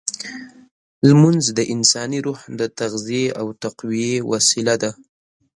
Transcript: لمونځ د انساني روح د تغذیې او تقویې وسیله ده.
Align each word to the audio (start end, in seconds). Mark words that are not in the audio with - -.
لمونځ 1.07 1.43
د 1.57 1.59
انساني 1.73 2.19
روح 2.27 2.39
د 2.59 2.61
تغذیې 2.79 3.25
او 3.39 3.47
تقویې 3.63 4.13
وسیله 4.31 4.75
ده. 4.81 4.91